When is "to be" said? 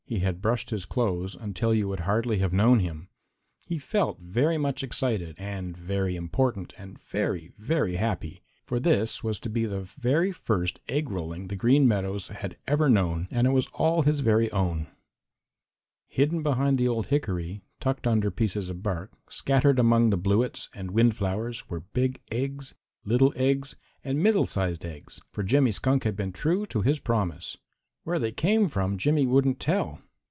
9.39-9.63